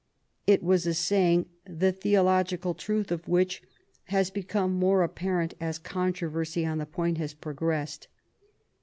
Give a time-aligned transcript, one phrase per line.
[0.47, 3.61] It was a saying the theological truth of which
[4.11, 8.07] las become more apparent as controversy on the 3oint has progressed.